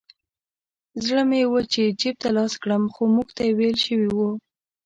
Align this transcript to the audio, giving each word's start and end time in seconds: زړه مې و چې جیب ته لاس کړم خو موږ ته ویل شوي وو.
زړه 1.05 1.23
مې 1.29 1.41
و 1.51 1.53
چې 1.71 1.81
جیب 1.99 2.15
ته 2.21 2.29
لاس 2.37 2.53
کړم 2.63 2.83
خو 2.93 3.01
موږ 3.15 3.27
ته 3.37 3.43
ویل 3.57 3.77
شوي 3.85 4.09
وو. 4.17 4.29